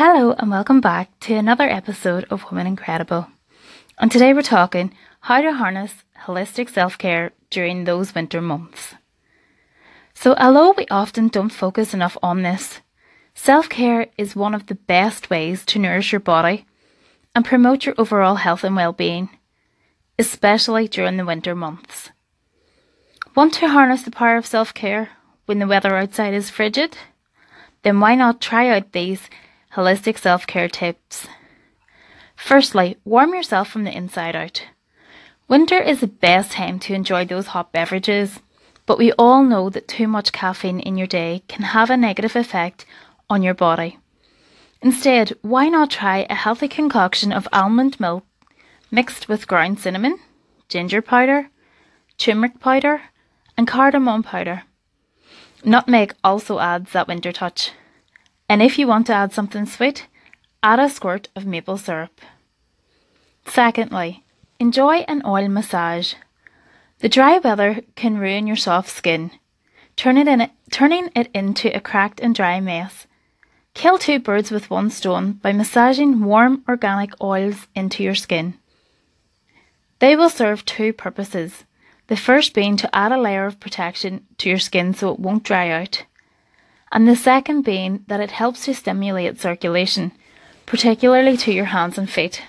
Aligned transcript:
Hello, 0.00 0.32
and 0.38 0.48
welcome 0.48 0.80
back 0.80 1.10
to 1.18 1.34
another 1.34 1.68
episode 1.68 2.24
of 2.30 2.44
Women 2.52 2.68
Incredible. 2.68 3.26
And 3.98 4.12
today 4.12 4.32
we're 4.32 4.42
talking 4.42 4.94
how 5.22 5.40
to 5.40 5.52
harness 5.52 6.04
holistic 6.24 6.68
self 6.68 6.96
care 6.96 7.32
during 7.50 7.82
those 7.82 8.14
winter 8.14 8.40
months. 8.40 8.94
So, 10.14 10.36
although 10.36 10.70
we 10.70 10.86
often 10.88 11.26
don't 11.26 11.48
focus 11.50 11.94
enough 11.94 12.16
on 12.22 12.42
this, 12.42 12.80
self 13.34 13.68
care 13.68 14.06
is 14.16 14.36
one 14.36 14.54
of 14.54 14.66
the 14.66 14.76
best 14.76 15.30
ways 15.30 15.64
to 15.64 15.80
nourish 15.80 16.12
your 16.12 16.20
body 16.20 16.64
and 17.34 17.44
promote 17.44 17.84
your 17.84 17.96
overall 17.98 18.36
health 18.36 18.62
and 18.62 18.76
well 18.76 18.92
being, 18.92 19.30
especially 20.16 20.86
during 20.86 21.16
the 21.16 21.26
winter 21.26 21.56
months. 21.56 22.10
Want 23.34 23.52
to 23.54 23.66
harness 23.66 24.04
the 24.04 24.12
power 24.12 24.36
of 24.36 24.46
self 24.46 24.72
care 24.72 25.08
when 25.46 25.58
the 25.58 25.66
weather 25.66 25.96
outside 25.96 26.34
is 26.34 26.50
frigid? 26.50 26.96
Then 27.82 27.98
why 27.98 28.14
not 28.14 28.40
try 28.40 28.68
out 28.68 28.92
these 28.92 29.28
holistic 29.74 30.18
self 30.18 30.46
care 30.46 30.68
tips? 30.68 31.26
Firstly, 32.36 32.96
warm 33.04 33.34
yourself 33.34 33.68
from 33.68 33.84
the 33.84 33.96
inside 33.96 34.36
out. 34.36 34.64
Winter 35.48 35.78
is 35.78 36.00
the 36.00 36.06
best 36.06 36.52
time 36.52 36.78
to 36.80 36.94
enjoy 36.94 37.24
those 37.24 37.48
hot 37.48 37.72
beverages, 37.72 38.40
but 38.86 38.98
we 38.98 39.12
all 39.12 39.42
know 39.42 39.70
that 39.70 39.88
too 39.88 40.06
much 40.06 40.32
caffeine 40.32 40.80
in 40.80 40.96
your 40.96 41.06
day 41.06 41.42
can 41.48 41.62
have 41.62 41.90
a 41.90 41.96
negative 41.96 42.36
effect 42.36 42.86
on 43.28 43.42
your 43.42 43.54
body. 43.54 43.98
Instead, 44.80 45.36
why 45.42 45.68
not 45.68 45.90
try 45.90 46.26
a 46.30 46.34
healthy 46.34 46.68
concoction 46.68 47.32
of 47.32 47.48
almond 47.52 47.98
milk 47.98 48.24
mixed 48.90 49.28
with 49.28 49.48
ground 49.48 49.78
cinnamon, 49.78 50.18
ginger 50.68 51.02
powder, 51.02 51.50
turmeric 52.16 52.60
powder, 52.60 53.02
and 53.56 53.66
cardamom 53.66 54.22
powder. 54.22 54.62
Nutmeg 55.64 56.14
also 56.22 56.58
adds 56.58 56.92
that 56.92 57.08
winter 57.08 57.32
touch. 57.32 57.72
And 58.48 58.62
if 58.62 58.78
you 58.78 58.86
want 58.86 59.06
to 59.08 59.14
add 59.14 59.32
something 59.32 59.66
sweet, 59.66 60.06
add 60.62 60.80
a 60.80 60.88
squirt 60.88 61.28
of 61.36 61.46
maple 61.46 61.76
syrup. 61.76 62.20
Secondly, 63.46 64.24
enjoy 64.58 64.98
an 65.08 65.22
oil 65.24 65.48
massage. 65.48 66.14
The 67.00 67.08
dry 67.08 67.38
weather 67.38 67.82
can 67.94 68.18
ruin 68.18 68.46
your 68.46 68.56
soft 68.56 68.88
skin, 68.88 69.30
turn 69.96 70.16
it 70.16 70.26
in, 70.26 70.50
turning 70.70 71.10
it 71.14 71.28
into 71.34 71.74
a 71.76 71.80
cracked 71.80 72.20
and 72.20 72.34
dry 72.34 72.60
mess. 72.60 73.06
Kill 73.74 73.98
two 73.98 74.18
birds 74.18 74.50
with 74.50 74.70
one 74.70 74.90
stone 74.90 75.32
by 75.34 75.52
massaging 75.52 76.24
warm 76.24 76.64
organic 76.68 77.12
oils 77.22 77.68
into 77.74 78.02
your 78.02 78.14
skin. 78.14 78.54
They 80.00 80.16
will 80.16 80.30
serve 80.30 80.64
two 80.64 80.92
purposes. 80.92 81.64
The 82.08 82.16
first 82.16 82.54
being 82.54 82.76
to 82.78 82.96
add 82.96 83.12
a 83.12 83.20
layer 83.20 83.46
of 83.46 83.60
protection 83.60 84.26
to 84.38 84.48
your 84.48 84.58
skin 84.58 84.94
so 84.94 85.12
it 85.12 85.20
won't 85.20 85.44
dry 85.44 85.70
out. 85.70 86.04
And 86.90 87.06
the 87.06 87.16
second 87.16 87.62
being 87.62 88.04
that 88.08 88.20
it 88.20 88.30
helps 88.30 88.64
to 88.64 88.74
stimulate 88.74 89.40
circulation, 89.40 90.12
particularly 90.66 91.36
to 91.38 91.52
your 91.52 91.66
hands 91.66 91.98
and 91.98 92.08
feet. 92.08 92.42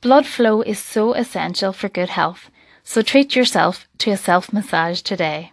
Blood 0.00 0.26
flow 0.26 0.62
is 0.62 0.78
so 0.78 1.12
essential 1.12 1.72
for 1.72 1.88
good 1.88 2.08
health, 2.08 2.50
so 2.82 3.02
treat 3.02 3.36
yourself 3.36 3.86
to 3.98 4.10
a 4.10 4.16
self 4.16 4.52
massage 4.52 5.00
today. 5.02 5.52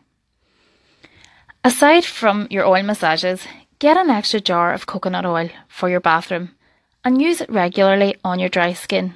Aside 1.64 2.06
from 2.06 2.48
your 2.50 2.66
oil 2.66 2.84
massages, 2.84 3.46
get 3.80 3.98
an 3.98 4.10
extra 4.10 4.40
jar 4.40 4.74
of 4.74 4.86
coconut 4.86 5.26
oil 5.26 5.50
for 5.68 5.90
your 5.90 6.00
bathroom 6.00 6.56
and 7.04 7.22
use 7.22 7.42
it 7.42 7.50
regularly 7.50 8.16
on 8.24 8.40
your 8.40 8.50
dry 8.50 8.74
skin. 8.74 9.14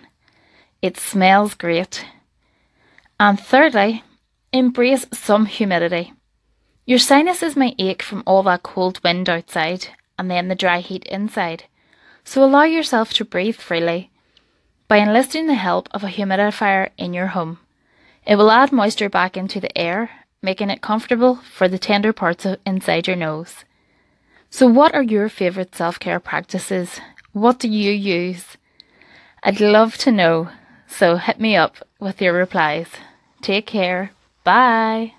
It 0.81 0.97
smells 0.97 1.53
great 1.53 2.05
and 3.19 3.39
thirdly, 3.39 4.03
embrace 4.51 5.05
some 5.13 5.45
humidity. 5.45 6.13
Your 6.85 6.99
sinuses 6.99 7.55
may 7.55 7.75
ache 7.79 8.03
from 8.03 8.23
all 8.25 8.43
that 8.43 8.63
cold 8.63 8.99
wind 9.03 9.29
outside 9.29 9.87
and 10.19 10.29
then 10.29 10.47
the 10.47 10.55
dry 10.55 10.79
heat 10.79 11.05
inside, 11.05 11.63
so 12.23 12.43
allow 12.43 12.63
yourself 12.63 13.13
to 13.13 13.25
breathe 13.25 13.55
freely 13.55 14.11
by 14.87 14.97
enlisting 14.97 15.47
the 15.47 15.53
help 15.55 15.87
of 15.91 16.03
a 16.03 16.07
humidifier 16.09 16.89
in 16.97 17.13
your 17.13 17.27
home. 17.27 17.59
It 18.25 18.35
will 18.35 18.51
add 18.51 18.71
moisture 18.71 19.09
back 19.09 19.35
into 19.37 19.59
the 19.59 19.75
air, 19.77 20.11
making 20.41 20.69
it 20.69 20.81
comfortable 20.81 21.39
for 21.55 21.67
the 21.67 21.79
tender 21.79 22.13
parts 22.13 22.45
of 22.45 22.59
inside 22.65 23.07
your 23.07 23.15
nose. 23.15 23.63
So, 24.49 24.67
what 24.67 24.93
are 24.93 25.03
your 25.03 25.29
favourite 25.29 25.75
self 25.75 25.99
care 25.99 26.19
practices? 26.19 26.99
What 27.31 27.59
do 27.59 27.67
you 27.67 27.91
use? 27.91 28.57
I'd 29.41 29.59
love 29.59 29.97
to 29.99 30.11
know, 30.11 30.49
so 30.87 31.17
hit 31.17 31.39
me 31.39 31.55
up 31.55 31.77
with 31.99 32.21
your 32.21 32.33
replies. 32.33 32.87
Take 33.41 33.65
care. 33.65 34.11
Bye. 34.43 35.13